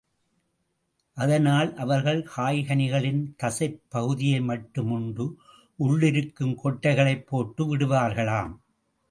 [1.17, 5.37] அதனால் அவர்கள் காய் கனிகளின் தசைப் பகுதியை மட்டும் உண்டு,
[5.79, 8.53] உள்ளிருக்கும் கொட்டைகளைப் போட்டு விடுவார்களாம்.